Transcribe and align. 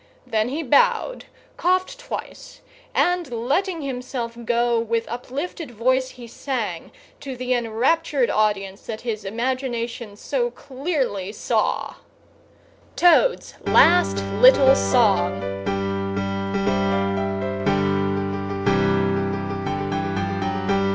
Then 0.25 0.49
he 0.49 0.63
bowed, 0.63 1.25
coughed 1.57 1.99
twice, 1.99 2.61
and, 2.95 3.31
letting 3.31 3.83
himself 3.83 4.35
go, 4.45 4.79
with 4.79 5.07
uplifted 5.07 5.69
voice 5.69 6.09
he 6.09 6.25
sang, 6.25 6.91
to 7.19 7.37
the 7.37 7.53
enraptured 7.53 8.31
audience 8.31 8.81
that 8.87 9.01
his 9.01 9.23
imagination 9.25 10.15
so 10.17 10.49
clearly 10.49 11.31
saw. 11.31 11.97
TOAD'S 12.95 13.53
LAST 13.67 14.17
LITTLE 14.41 14.75
SONG! 14.75 15.39